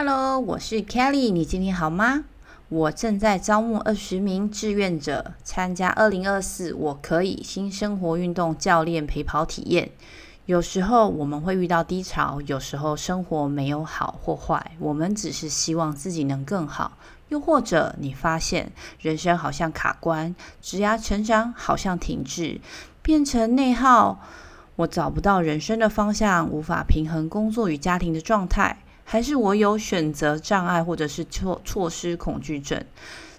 [0.00, 2.22] Hello，我是 Kelly，你今天好吗？
[2.68, 9.90] 我正在招募二十名志愿者参加二零二四我可以新生活运动教练陪跑体验。
[10.46, 16.92] 有时候我们会遇到低潮，有时候生活没有好或坏，我们只是希望自己能更好。
[17.30, 18.70] 又或者你发现
[19.00, 22.60] 人生好像卡关，职涯成长好像停滞，
[23.02, 24.20] 变成内耗，
[24.76, 28.78] 我找不到人生的方向，无法平衡工作与家庭的状态。
[29.10, 32.84] 还是我有选择障碍，或者是错措施恐惧症？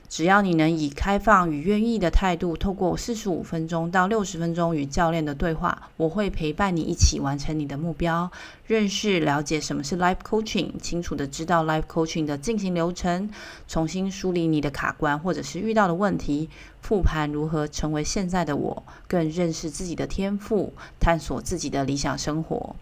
[0.09, 8.31] 只要你能以开放与愿意的态度，透过四十五分钟到六十分钟与教练的对话，我会陪伴你一起完成你的目标。
[8.66, 13.29] 认识、了解什么是 Life Coaching，清楚地知道 Life Coaching 的进行流程，
[13.67, 16.49] 重新梳理你的卡关或者是遇到的问题，
[16.81, 22.76] 复盘如何成为现在的我，更认识自己的天赋，探索自己的理想生活，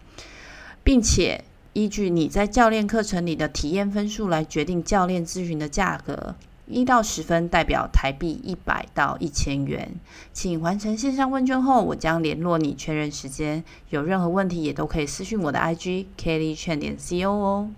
[0.82, 1.44] 并且。
[1.74, 6.34] 依据你在教练课程里的体验分数来决定教练咨询的价格，
[6.66, 9.94] 一到十分代表台币一百到一千元。
[10.32, 13.62] 请完成线上问卷后，我将联络你确认时间。
[13.90, 17.70] 有任何问题也都可以私讯我的 IG Kelly Chen 点 CO 哦。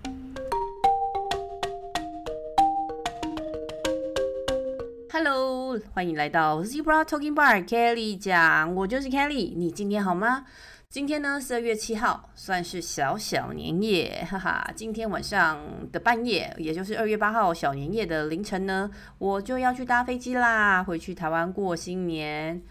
[5.11, 10.45] Hello，欢迎来到 Zebra Talking Bar Kelly 讲，我就是 Kelly，你今天好吗？
[10.91, 14.69] 今天呢十二月七号，算是小小年夜，哈哈。
[14.75, 15.57] 今天晚上
[15.89, 22.61] 的半夜，也就是二月八号小年夜的凌晨呢，我就要去搭飞机啦，回去台湾过新年。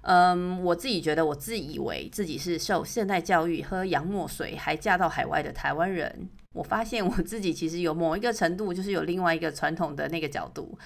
[0.00, 6.30] 嗯，我自己觉得，我自以为自己是受现代教育、喝洋墨水，还嫁到海外的台湾人。
[6.54, 10.78] 我发现我自己其实有某一个程度，就是有另外一个传统的那个角度。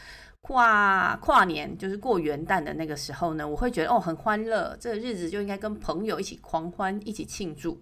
[0.42, 7.80] 跨跨年就是过元旦的那个时候呢，我会觉得哦很欢乐，这个日子就应该跟朋友一起狂欢，一起庆祝。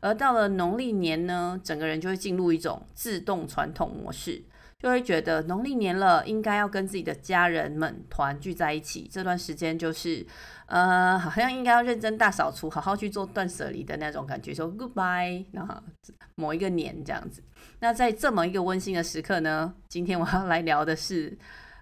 [0.00, 4.42] 而到了农历年呢，整个人就会进入一种自动传统模式，
[4.78, 9.06] 就会觉得农历年了，应该要跟自己的家人们团聚在一起。
[9.12, 10.26] 这段时间就是
[10.66, 15.74] 呃，好像应该要认真大扫除，好好去做断舍离的那种感觉，说 goodbye，然后
[16.36, 17.42] 某一个年这样子。
[17.80, 21.36] 那在这么一个温馨的时刻呢，今天我要来聊的是。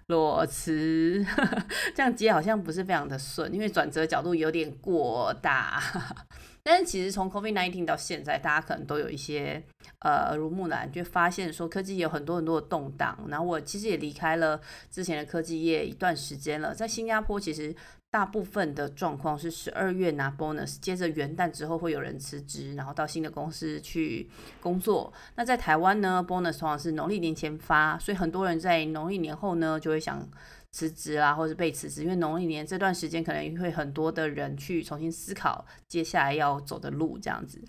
[0.07, 1.25] 裸辞，
[1.93, 5.81] 这样接好像不是非常的顺，因为转折角度有点过大。
[6.63, 9.63] 但是其实从 COVID-19 到现在，大家可能都有一些
[9.99, 13.17] 呃耳濡目染，就发现说科技有很多很多的动荡。
[13.29, 14.59] 然后我其实也离开了
[14.91, 17.75] 之前的科技业一段时间了，在新加坡其实。
[18.09, 24.29] 大部分的状况是十二月拿 bonus，接着元旦之后会有人辞职，然后到新的公司去
[24.61, 25.11] 工作。
[25.35, 30.25] 那在台湾呢，bonus 通常是农历年前发，所以很多人在农历年后呢就会想
[30.71, 37.61] 辞职啊，或者被辞职，因为农历年这段时间可能会很多的人去重新思考接下来要走的路这样子。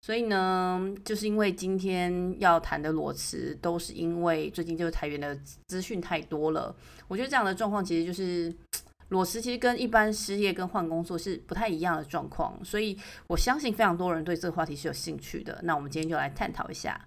[0.00, 5.36] 所以呢，就是因为今天要谈的裸辞，都是因为最近就是台元的
[5.66, 6.74] 资讯太多了。
[7.08, 8.54] 我觉得这样的状况其实就是。
[9.10, 15.60] 裸辞其实跟一般失业跟换工作是不太一样的状况，所以我相信非常多人对这个话题是有兴趣的。
[15.62, 17.00] 那我们今天就来探讨一下。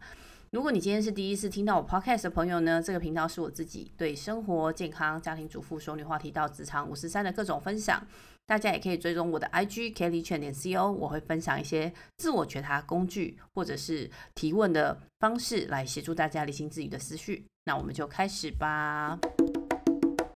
[0.51, 8.05] 如果你今天是第一次听到我 podcast 的朋友呢，这个频道是我自己对生活、健康、家庭主妇、熟女话题到职场五十三的各种分享。
[8.45, 17.45] 大家也可以追踪我的 IG Kelly 全点 CO，我会分享一些自我觉察工具或者是提问的方式来协助大家理清自己的思绪。
[17.63, 19.17] 那我们就开始吧。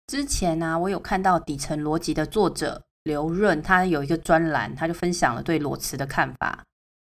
[0.06, 6.62] 之前呢、我有看到底层逻辑的作者刘润，他有一个专栏，他就分享了对裸辞的看法。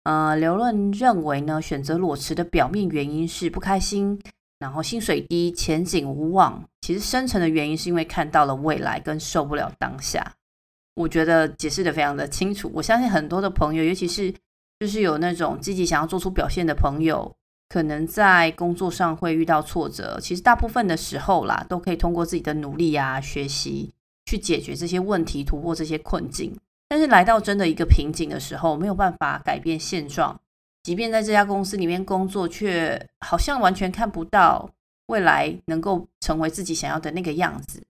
[0.04, 4.22] 呃，刘润认为呢，选择裸辞的表面原因是不开心，
[4.60, 6.64] 然后薪水低，前景无望。
[6.82, 10.34] 其实深层的原因是因为看到了未来，跟受不了当下。
[10.96, 12.70] 我觉得解释的非常的清楚。
[12.76, 14.34] 我相信很多的朋友，尤其是
[14.80, 17.36] 就是有那种积极想要做出表现的朋友。
[17.70, 23.92] 可能在工作上会遇到挫折，其实大部分的时候啦，都可以通过自己的努力啊、学习
[24.26, 26.56] 去解决这些问题，突破这些困境。
[26.88, 30.40] 但是来到真的一个瓶颈的时候，没有办法改变现状，
[30.84, 34.70] 即便在这家公司里面工作，却好像完全看不到
[35.08, 37.84] 未来能够成为自己想要的那个样子。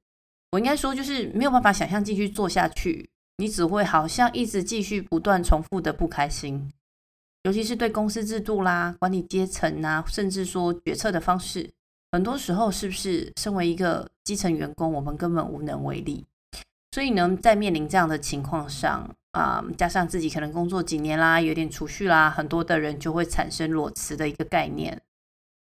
[0.51, 6.71] 我应该说，就是没有办法想象继续做下去，你只会好像一直继续不断重复的不开心。
[7.43, 11.69] 尤其是对公司制度啦、管理阶层啊，甚至说决策的方式，
[12.11, 16.25] 很多时候是不是身为一个基层员工，我们根本无能为力。
[16.91, 25.01] 所以呢，在面临这样的情况上啊、加上自己可能工作几年啦，有点储蓄啦，很多的人就会产生裸辞的一个概念。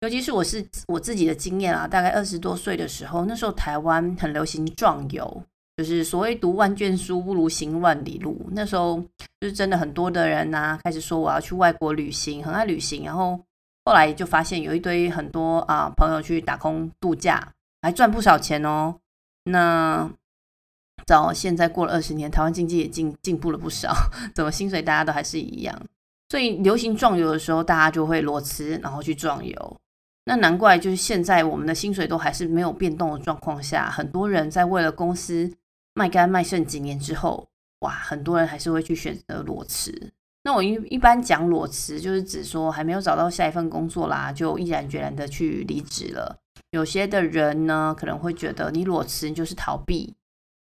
[0.00, 5.42] 尤其是我是我自己的经验啊，大概二十多岁的时候，那时候台湾很流行壮游。
[5.76, 8.46] 就是所谓读万卷书不如行万里路。
[8.52, 8.98] 那时候
[9.40, 13.38] 就是真的很多的人呐、啊，开始说我要去外国旅行，很爱旅行，然后
[13.84, 17.52] 后来就发现有一堆很多啊朋友去打工度假，
[17.82, 18.96] 还赚不少钱哦。
[19.44, 20.10] 那
[21.04, 23.94] 到现在过了二十年，台湾经济也进进步了不少，
[24.34, 25.80] 怎么薪水大家都还是一样？
[26.30, 29.76] 所以流行壮游的时候，大家就会裸辞，然后去壮游。
[30.24, 35.48] 那难怪就是现在我们的薪水都还是没有变动的状况下，很多人在为了公司
[35.96, 37.48] 卖干卖剩几年之后，
[37.78, 40.12] 哇，很多人还是会去选择裸辞。
[40.44, 46.38] 那我一一般讲裸辞，就是指说还没有找到下一份工作啦，就毅然决然的去离职了。
[46.70, 50.14] 有些的人呢，可能会觉得你裸辞就是逃避。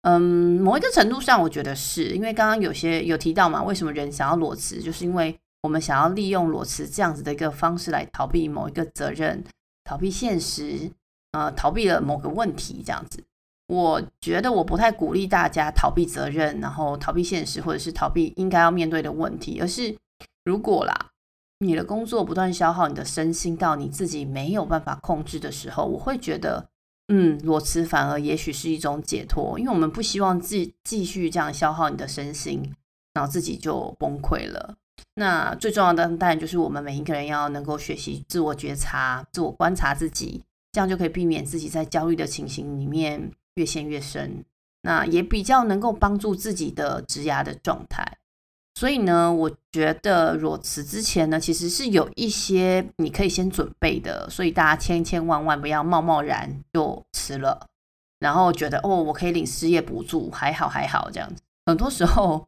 [0.02, 9.42] 嗯，某一个程度上，我觉得是因为刚刚有些有提到嘛，为什么人想要裸辞，就是因为我们想要利用裸辞这样子的一个方式来逃避某一个责任，
[9.82, 10.92] 逃避现实，
[11.32, 13.24] 呃，逃避了某个问题这样子。
[13.68, 19.96] 我觉得我不太鼓励大家逃避责任，然后逃避现实，或者是逃避应该要面对的问题，而是
[20.44, 21.10] 如果啦，
[21.60, 26.68] 你的工作不断消耗你的身心到你自己没有办法控制的时候，我会觉得。
[27.10, 32.62] 嗯，裸辞反而也许是一种解脱，因为我们不希望继继续这样消耗你的身心，
[33.14, 34.76] 然后自己就崩溃了。
[35.14, 44.44] 那最重要的当然就是我们每一个人要能够学习自我觉察、自我观察自己，这样就可以避免自己在焦虑的情形里面越陷越深。
[44.82, 48.16] 那也比较能够帮助自己的职涯的状态。
[48.76, 54.30] 所以呢，我觉得裸辞之前呢，其实是有一些你可以先准备的。
[54.30, 57.66] 所以大家千千万万不要贸贸然就辞了，
[58.20, 61.42] 然后觉得哦，我可以领失业补助，还好还好这样子。
[61.66, 62.46] 很多时候，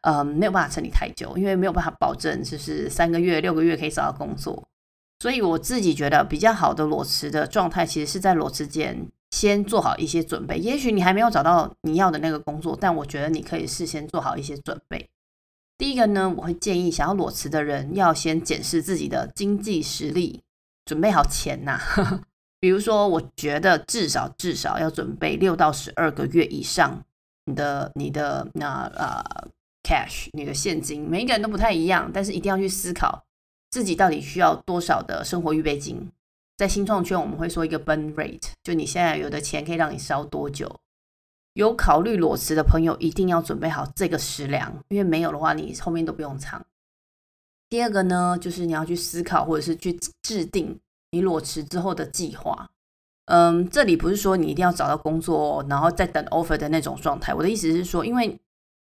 [0.00, 4.66] 嗯，没有办法撑你太久，因为没有办法保证就是三个月、六个月可以找到工作。
[5.20, 10.58] 所以我自己觉得比较好的裸辞的状态，其实是在裸辞前先做好一些准备。
[10.58, 15.08] 也许你还没有找到你要的那个工作，但我觉得你可以事先做好一些准备。
[15.76, 20.42] 第一个呢，我会建议想要裸辞的人要先检视自己的经济实力，
[20.84, 21.78] 准备好钱呐。
[22.60, 27.04] 比如说，我觉得至少至少要准备六到十二个月以上
[27.44, 29.22] 你的你的那呃
[29.84, 33.24] cash，你的现金，每一个人都不太一样，但是一定要去思考
[33.70, 36.10] 自己到底需要多少的生活预备金。
[36.58, 40.80] 在新创圈，我们会说一个 burn rate，就你现在有的钱可以让你烧多久。
[41.52, 46.66] 有考虑裸辞的朋友，一定要准备好这个食粮，因为没有的话，你后面都不用藏。
[47.68, 50.80] 第二个呢，就是你要去思考，或者是去制定
[51.12, 52.68] 你裸辞之后的计划。
[53.26, 57.32] 嗯，这里不是说你一定要找到工作，然后再等 offer 的那种状态。
[57.32, 58.36] 我的意思是说，因为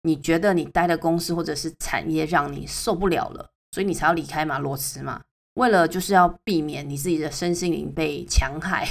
[0.04, 5.21] 你觉得你待的公司或者是产业让你受不了了，所以你才要离开嘛，裸辞嘛。
[5.56, 8.86] 为了就是要避免你自己的身心灵被强害，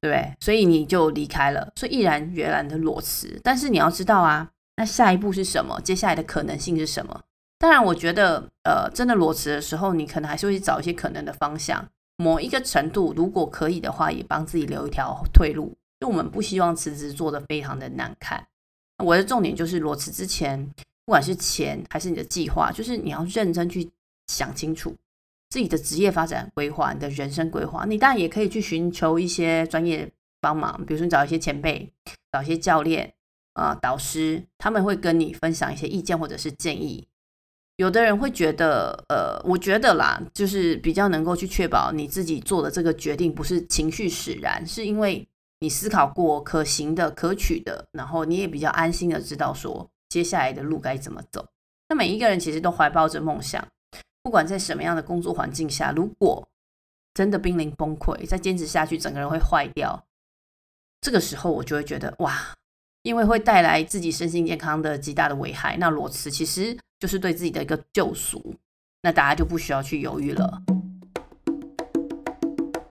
[0.00, 0.32] 对 不对？
[0.40, 3.40] 所以你就离开了，所以毅然决然的裸辞。
[3.42, 5.80] 但是你要知道啊，那下一步是什么？
[5.82, 7.20] 接下来的可能性是什么？
[7.58, 11.84] 当然，我觉得，呃，真的裸辞的时候，你可能还是会去找一些可能的方向。
[12.16, 15.76] 某一个程度，如果可以的话，也帮自己留一条退路。
[16.00, 18.46] 因为我们不希望辞职做得非常的难看。
[19.04, 20.64] 我的重点就是裸辞之前，
[21.04, 23.90] 不管是钱还是你的计划，就是你要认真去
[24.28, 24.94] 想清楚。
[25.50, 30.10] 自己的职业发展规划，你的人生规划，你当然也可以去寻求一些专业
[30.40, 31.90] 帮忙，比如说找一些前辈，
[32.30, 33.14] 找一些教练
[33.54, 37.08] 啊、呃、导师，他们会跟你分享一些意见或者是建议。
[37.76, 45.26] 有的人会觉得，呃，我觉得啦，就是比较能够去确保你自己做的这个决定不是情绪使然，是因为
[45.60, 51.46] 你思考过可行的、可取的，然后你也比较安心的知道说接下来的路该怎么走。
[51.88, 53.66] 那每一个人其实都怀抱着梦想。
[54.28, 56.46] 不管在什么样的工作环境下，如果
[57.14, 60.04] 真的濒临崩溃，再坚持下去，整个人会坏掉。
[61.00, 62.54] 这个时候，我就会觉得哇，
[63.04, 65.78] 因为会带来自己身心健康的极大的危害。
[65.78, 68.54] 那裸辞其实就是对自己的一个救赎，
[69.00, 70.62] 那大家就不需要去犹豫了。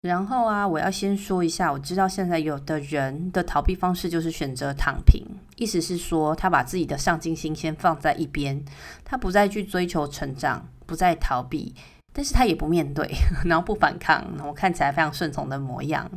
[0.03, 5.25] 然后啊，我要先说一下，我知道现在有的人的逃避方式就是选择躺平，
[5.57, 8.65] 意思是说他把自己的上进心先放在一边，
[9.05, 11.73] 他不再去追求成长，不再逃避，
[12.13, 13.09] 但是他也不面对，
[13.47, 16.11] 然后不反抗，我看起来非常顺从的模样。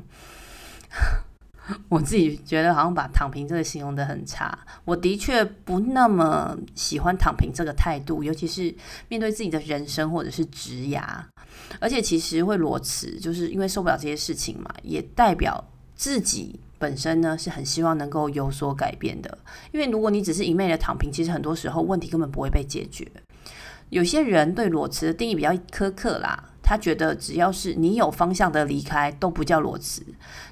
[1.90, 8.74] 我自己觉得好像把躺平这个形容得很差，我的确不那么喜欢躺平这个态度，尤其是
[9.08, 11.04] 面对自己的人生或者是职涯。
[11.80, 15.64] 而且其实会裸辞，就是因为受不了这些事情嘛，也代表
[15.96, 19.38] 自己本身呢是很希望能够有所改变的。
[19.72, 23.10] 因为如果你只是一昧的躺平，其实很多时候问题根本不会被解决。
[23.90, 26.52] 有些人对裸辞的定义比较苛刻啦。
[26.68, 30.04] 他觉得只要是你有方向的离开，都不叫裸辞。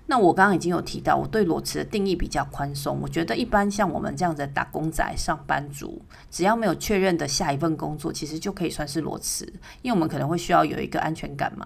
[0.05, 2.99] 那我刚刚已经有提到，我对裸辞的定义比较宽松。
[3.01, 9.45] 我觉得一般像我们这样的打工仔、上班族，只要没有确认的下一份工作，其实就可以算是裸辞，
[9.81, 11.65] 因为我们可能会需要有一个安全感嘛。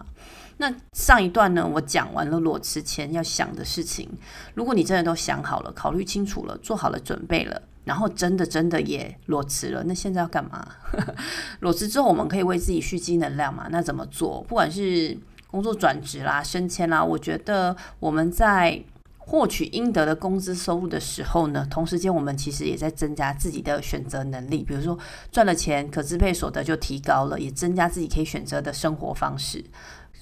[0.60, 4.10] 那上一段呢，我讲完了裸辞前要想的事情。
[4.56, 10.68] 如果你真的都想好了、考虑清楚了、做好了准备了，然后真的真的也裸辞了，那现在要干嘛？
[11.62, 13.68] 裸辞之后，我们可以为自己蓄积能量嘛？
[13.70, 14.44] 那怎么做？
[14.48, 15.16] 不管是
[15.50, 18.84] 工作转职啦、升迁啦，我觉得我们在
[19.18, 24.64] 获取应得的工资收入的时候呢，同时间我们其实也在增加自己的选择能力。
[24.64, 24.98] 比如说
[25.32, 29.64] 赚了钱，可支配所得就提高了，也增加自己可以选择的生活方式。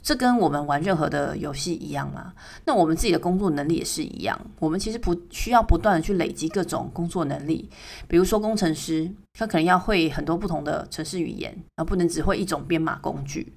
[0.05, 2.31] 这跟我们玩任何的游戏一样吗？
[2.65, 4.39] 那我们自己的工作能力也是一样。
[4.59, 7.67] 我们其实不需要不断的去累积各种工作能力。
[8.07, 13.51] 比如说工程师，他可能要会很多不同的城市语言，而不能只会一种编码工具。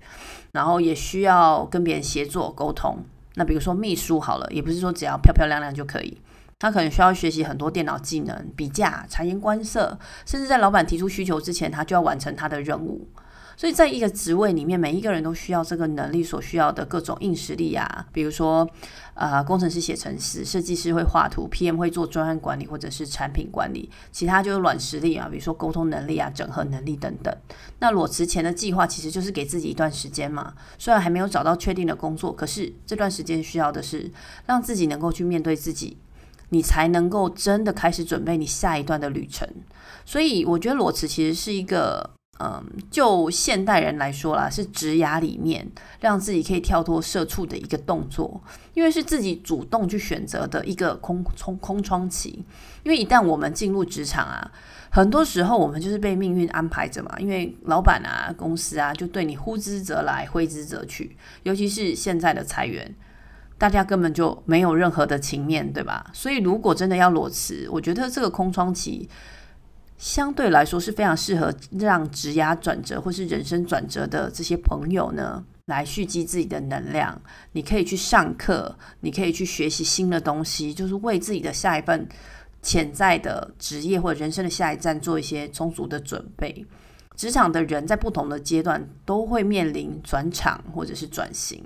[0.53, 2.97] 然后也需要跟别人协作沟通。
[3.35, 6.17] 那比如说秘书好了，也不是说只要漂漂亮亮就可以。
[6.59, 13.07] 他可能需要学习很多电脑技能、比价、察言观色，甚至在老板提出需求之前，他就要完成他的任务。
[13.59, 18.65] 所以，在一个职位里面，每一个人都需要这个能力所需要的各种硬实力啊，比如说，
[19.15, 27.37] 呃，工程师写程式，设计师会画图，PM 会做专案管理或者是产品管理，其他就是软实力啊，比如说沟通能力啊、整合能力等等。
[27.81, 34.09] 那裸辞前的计划其实就是给自己一段时间嘛，虽然还没有找到确定的工作，可是这段时间需要的是
[34.47, 35.97] 让自己能够去面对自己，
[36.51, 39.49] 你才能够真的开始准备你下一段的旅程。
[40.05, 42.18] 所以，我觉得裸辞其实是一个。
[42.41, 45.69] 嗯，就现代人来说啦，是职涯里面
[45.99, 48.41] 让自己可以跳脱社畜的一个动作，
[48.75, 52.45] 因为是自己主动去选择的一个空空空窗期。
[52.85, 54.53] 因为一旦我们进入职场啊，
[54.89, 61.17] 很多时候我们就是被命运安排着嘛，因为老板啊、公司啊就对你呼之则来，挥之则去。
[61.43, 62.95] 尤其是现在的裁员，
[63.59, 66.09] 大家根本就没有任何的情面，对吧？
[66.13, 69.09] 所以如果真的要裸辞，我觉得这个空窗期。
[69.99, 77.21] 相对来说是非常适合让职涯转折或是人生转折的这些朋友呢，来蓄积自己的能量。
[77.53, 82.09] 你可以去上课，你可以去学习新的东西，就是为自己的下一份
[82.63, 86.65] 潜在的职业或者人生的下一站做一些充足的准备。
[87.17, 91.61] 职场的人在不同的阶段都会面临转场或者是转型。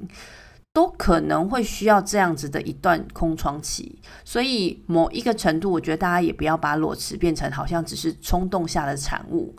[0.72, 9.54] 都可能会需要这样子的一段空窗期，所以某一个程度，我觉得大家也不要把裸辞变成好像只是冲动下的产物。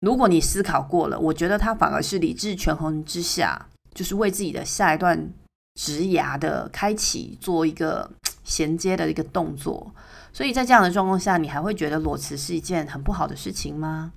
[0.00, 5.28] 如果你思考过了，我觉得它反而是理智权衡之下，就是为自己的下一段
[5.74, 8.08] 职涯的开启做一个
[8.44, 9.92] 衔接的一个动作。
[10.32, 14.12] 所以在这样的状况下，你还会觉得裸辞是一件很不好的事情吗？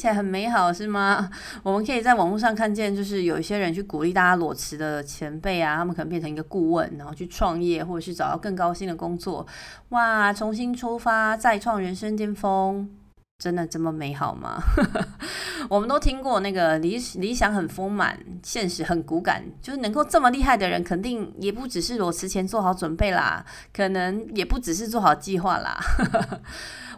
[0.00, 1.28] 起来很美好，是吗？
[1.62, 9.46] 我们可以在网络上看见，就是有一些人去鼓励大家裸辞的前辈啊，他们可能变成一个顾问，然后去创业，或者是找到更高薪的工作，
[9.90, 12.88] 哇，重新出发，再创人生巅峰，
[13.40, 14.62] 真的这么美好吗？
[15.70, 25.80] 我们都听过那个理理想很丰满，现实很骨感，就是能够这么厉害的人，肯定也不只是裸辞前做好准备啦，可能也不只是做好计划啦。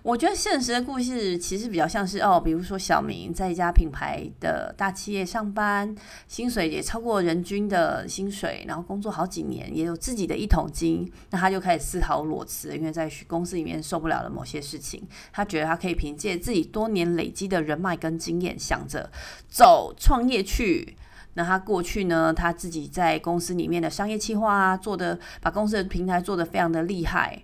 [0.03, 5.95] 我觉得现实的故事其实比较像是哦，比如说小明在一家品牌的大企业上班，
[6.27, 19.11] 薪水也超过人均的薪水，然后工作好几年，也有自己的一桶金，那他就开始思考裸辞，因为在公司里面受不了了某些事情，他觉得他可以凭借自己多年累积的人脉跟经验，想着
[19.49, 20.97] 走创业去。
[21.35, 27.43] 那他过去呢，他自己在公司里面的商业计划啊，做的把公司的平台做得非常的厉害。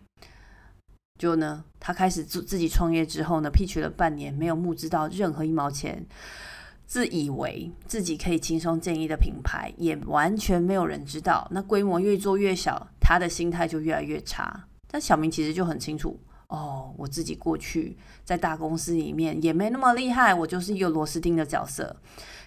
[1.18, 6.06] 就呢，他开始自自己创业之后呢，P 取了半年，没有募资到任何一毛钱，
[6.86, 11.48] 自以为自己可以轻松建立的品牌，也完全没有人知道。
[11.50, 14.64] 那规模越做越小，他的心态就越来越差。
[14.90, 21.96] 但小明其实就很清楚，哦，我自己过去在大公司里面也没那么厉害，我就是一个螺丝钉的角色。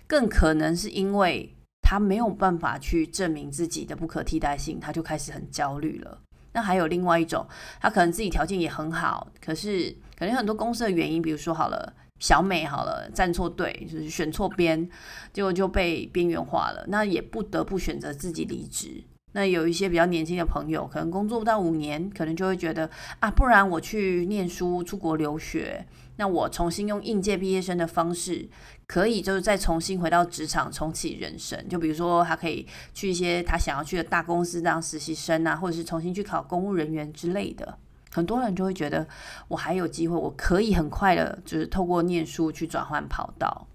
[0.08, 6.20] 更可能是因为他没有办法去证明自己的不可替代性，他就开始很焦虑了。
[6.54, 7.48] 那还有另外一种，
[7.80, 14.90] 他可能自己条件也很好，可是可能很多公司的原因，比如说好了，小美好了站错队，就是选错边，
[15.32, 19.04] 结果就被边缘化了，那也不得不选择自己离职。
[19.34, 25.86] 那有一些比较年轻的朋友，可能工作不到五年，可能就会觉得啊，不然我去念书，出国留学。
[26.18, 28.48] 那我重新用应届毕业生的方式，
[28.86, 31.68] 可以就是再重新回到职场，重启人生。
[31.68, 37.78] 就比如说，他可以去一些他想要去的大公司当实习生啊，或者是重新去考公务人员之类的。
[38.14, 39.08] 很多人就会觉得，
[39.48, 43.68] 我还有机会，我可以很快的，就是透过念书去转换跑道。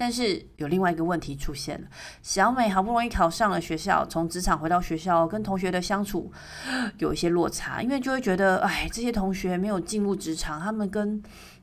[0.00, 1.88] 但是有另外一个问题出现了，
[2.22, 6.30] 小美好不容易考上了学校，从职场回到学校，跟同学的相处
[6.98, 11.20] 有一些落差，因为就会觉得，哎，这些同学没有进入职场，他们跟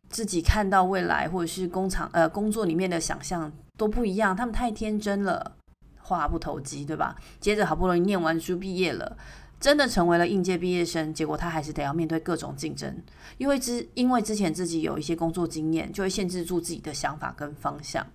[0.10, 5.56] 自己看到未来或者是工厂呃工作里面的想象都不一样，他们太天真了，
[6.02, 7.16] 话不投机，对吧？
[7.40, 9.18] 接着好不容易念完书毕业了。
[9.58, 12.94] 真的成为了应届毕业生，结果他还是得要面对各种竞争，
[13.38, 18.06] 因为之因为之前自己有一些工作经验，就会限制住自己的想法跟方向。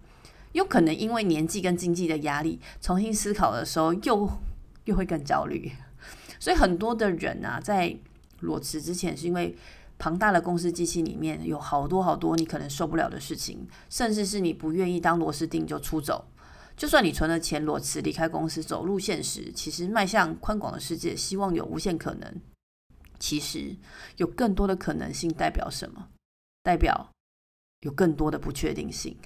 [0.53, 4.31] 有可能因为年纪跟经济的压力，重新思考的时候又
[4.85, 5.71] 又会更焦虑。
[6.39, 7.97] 所以很多的人啊，在
[8.41, 9.57] 裸辞之前，是因为
[9.99, 16.27] 庞大的公司机器里面有好多好多你可能受不了的事情，甚至是你不愿意当螺丝钉就出走。
[16.77, 22.41] 就算你存了钱，裸辞离开公司，走入现实，其实迈向宽广的世界，希望有无限可能。
[23.19, 23.77] 其实
[24.17, 26.09] 有更多的可能性，代表什么？
[26.63, 27.11] 代表
[27.81, 29.17] 有更多的不确定性。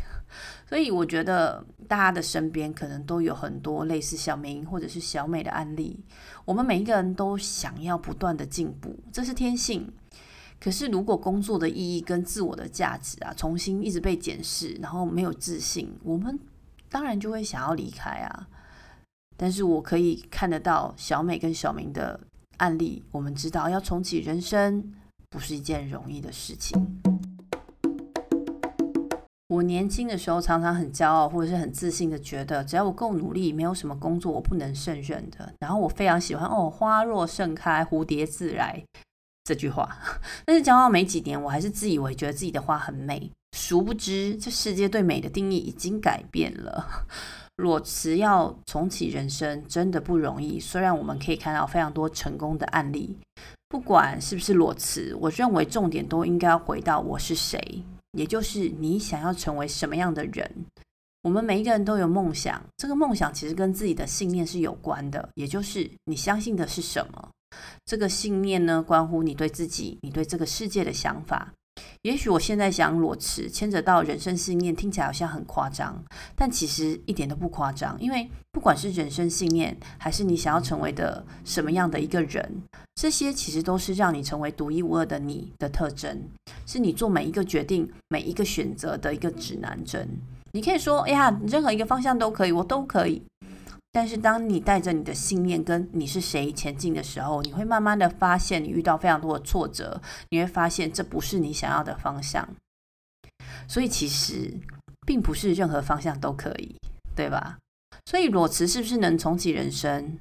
[0.69, 6.01] 所以我觉得大家的身边可能都有很多类似小明或者是小美的案例。
[6.45, 9.93] 我们每一个人都想要不断的进步，这是天性。
[10.61, 16.39] 可是如果工作的意义跟自我的价值啊，重新一直被检视，然后没有自信，我们。
[16.89, 18.49] 当然就会想要离开啊，
[19.37, 22.19] 但是我可以看得到小美跟小明的
[22.59, 24.95] 案例，我们知道要重启人生
[25.29, 27.03] 不是一件容易的事情。
[29.55, 35.53] 我年轻的时候常常很骄傲或者是很自信的觉得，只要我够努力，没有什么工作我不能胜任的。
[35.61, 38.83] 然后我非常喜欢哦，花若盛开，蝴蝶自来
[39.45, 39.89] 这句话。
[40.45, 43.31] 但是骄傲没几年，我还是自以为觉得自己的花很美。
[43.57, 47.07] 殊不知，这世界对美的定义已经改变了。
[47.57, 50.59] 裸辞要重启人生，真的不容易。
[50.59, 53.17] 虽然我们可以看到非常多成功的案例，
[53.69, 60.51] 不管是不是裸辞，我认为重点都应该要回到我是谁，也就是你想要成为什么样的人。
[61.23, 67.29] 我们每一个人都有梦想，这个梦想其实跟自己的信念是有关的，也就是你相信的是什么。
[67.85, 71.53] 这个信念呢，关乎你对自己、你对这个世界的想法。
[72.05, 76.05] 也许我现在想裸辞，牵扯到人生信念，听起来好像很夸张，
[76.37, 77.99] 但其实一点都不夸张。
[77.99, 82.63] 因为不管是人生信念，还是你想要成为的什么样的一个人，
[82.95, 86.29] 这些其实都是让你成为独一无二的你的特征，
[86.67, 90.07] 是你做每一个决定、每一个选择的一个指南针。
[90.53, 93.23] 你可以说：“哎呀，任何一个方向都可以，我都可以。”
[93.95, 102.57] 但是，当你带着你的信念跟你是谁前进的时候，你会慢慢的发现，你遇到非常多的挫折，你会发现这不是你想要的方向。
[103.69, 104.53] 所以，其实
[105.07, 106.75] 并不是任何方向都可以，
[107.15, 107.59] 对吧？
[108.07, 110.19] 所以，裸辞是不是能重启人生？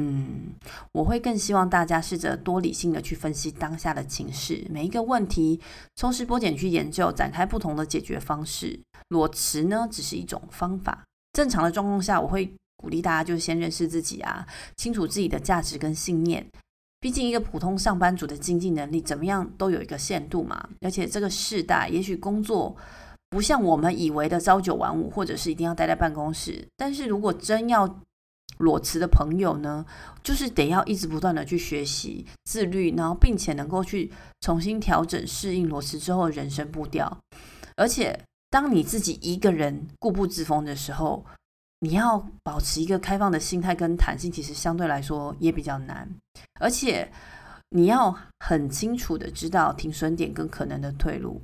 [0.00, 0.54] 嗯，
[0.92, 5.60] 我会更希望大家试着多理性的去分析当下的情势，每一个问题
[5.96, 8.80] 抽丝剥茧去研究，展开不同的解决方式。
[9.08, 11.04] 裸辞呢，只是一种方法。
[11.34, 12.50] 正常的状况下，我会。
[12.76, 16.46] 鼓励大家就先认识自己啊，清楚自己的价值跟信念。
[17.00, 20.68] 毕竟一个普通上班族的经济能力怎么样都有一个限度嘛。
[20.80, 22.74] 而且这个世代也许工作
[23.30, 26.66] 不像我们以为的朝九晚五，或者是一定要待在办公室。
[26.76, 28.00] 但是如果真要
[28.58, 29.84] 裸辞的朋友呢，
[30.22, 34.10] 就是得要一直不断的去学习、自律，然后并且能够去
[34.40, 37.18] 重新调整、适应裸辞之后的人生步调。
[37.76, 41.26] 而且当你自己一个人固步自封的时候，
[41.80, 46.08] 你要保持一个开放的心态跟弹性，其实相对来说也比较难。
[46.58, 47.10] 而且
[47.70, 51.40] 你要很清楚的知道停损点跟可能的退路。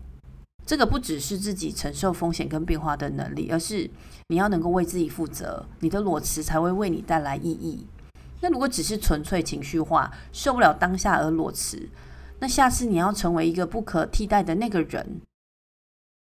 [0.65, 3.91] 这个不只是自己承受风险跟变化的能力，而是
[4.29, 7.87] 你要能够为自己负责，你的裸辞才会为你带来意义。
[8.41, 11.89] 那如果只是纯粹情绪化，受不了当下而裸辞，
[12.39, 15.21] 那下次你要成为一个不可替代的那个人。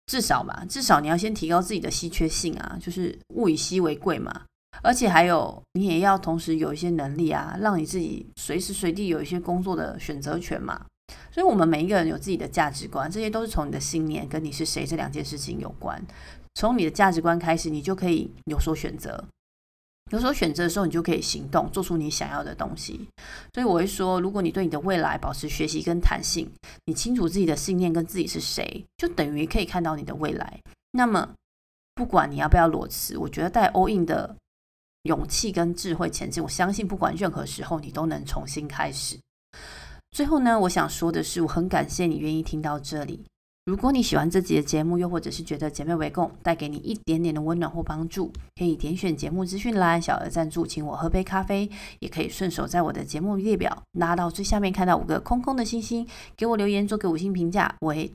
[0.07, 4.41] 至少吧，至少你要先提高自己的稀缺性啊，就是物以稀为贵嘛。
[4.83, 10.85] 而且还有，你也要同时有一些能力啊，让你自己随时随地有一些工作的选择权嘛。
[11.31, 16.01] 所以，我们每一个人有自己的价值观，这些都是从你的信念跟你是谁这两件事情有关。
[16.55, 19.25] 从你的价值观开始，你就可以有所选择。
[20.09, 23.07] 有时候选择的时候，你就可以行动，做出你想要的东西。
[23.53, 26.49] 所以我会说，如果你对你的未来保持学习跟弹性，
[26.85, 30.59] 你清楚自己的信念跟自己是谁，就等于可以看到你的未来。
[30.91, 31.33] 那么，
[31.93, 34.35] 不管你要不要裸辞，我觉得带 all in 的
[35.03, 39.19] 勇气跟智慧前进，我相信不管任何时候，你都能重新开始。
[40.11, 43.25] 最后呢，我想说的是，我很感谢你愿意听到这里。
[43.67, 58.09] 如果你喜欢这集的节目，又或者是觉得姐妹围共带给你一点点的温暖或帮助，可以点选节目资讯栏小额赞助，请我喝杯咖啡，也可以顺手在我的节目列表拉到最下面看到五个空空的星星，给我留言，做个五星评价，我会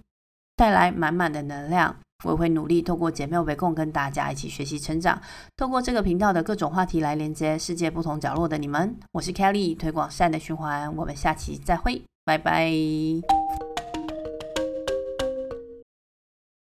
[0.56, 5.20] 带来满满的能量，我也会努力透过姐妹围共跟大家一起学习成长，
[5.58, 8.96] 透过这个频道的各种话题来连接世界不同角落的你们。
[9.12, 12.72] 我是 Kelly，推广善的循环，我们下期再会，拜拜。